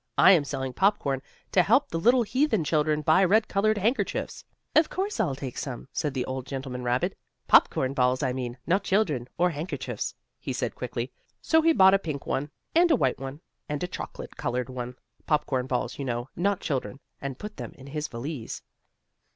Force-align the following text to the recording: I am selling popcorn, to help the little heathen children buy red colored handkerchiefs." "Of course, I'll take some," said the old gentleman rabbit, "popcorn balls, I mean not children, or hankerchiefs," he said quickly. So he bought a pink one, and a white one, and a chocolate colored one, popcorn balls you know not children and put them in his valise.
I 0.17 0.31
am 0.31 0.45
selling 0.45 0.73
popcorn, 0.73 1.21
to 1.51 1.61
help 1.61 1.87
the 1.89 1.99
little 1.99 2.23
heathen 2.23 2.63
children 2.63 3.03
buy 3.03 3.23
red 3.23 3.47
colored 3.47 3.77
handkerchiefs." 3.77 4.43
"Of 4.75 4.89
course, 4.89 5.19
I'll 5.19 5.35
take 5.35 5.59
some," 5.59 5.89
said 5.93 6.15
the 6.15 6.25
old 6.25 6.47
gentleman 6.47 6.81
rabbit, 6.83 7.15
"popcorn 7.47 7.93
balls, 7.93 8.23
I 8.23 8.33
mean 8.33 8.57
not 8.65 8.83
children, 8.83 9.27
or 9.37 9.51
hankerchiefs," 9.51 10.15
he 10.39 10.53
said 10.53 10.73
quickly. 10.73 11.11
So 11.39 11.61
he 11.61 11.71
bought 11.71 11.93
a 11.93 11.99
pink 11.99 12.25
one, 12.25 12.49
and 12.73 12.89
a 12.89 12.95
white 12.95 13.19
one, 13.19 13.41
and 13.69 13.83
a 13.83 13.87
chocolate 13.87 14.35
colored 14.37 14.69
one, 14.69 14.95
popcorn 15.27 15.67
balls 15.67 15.99
you 15.99 16.05
know 16.05 16.29
not 16.35 16.61
children 16.61 16.99
and 17.21 17.37
put 17.37 17.57
them 17.57 17.71
in 17.75 17.85
his 17.85 18.07
valise. 18.07 18.63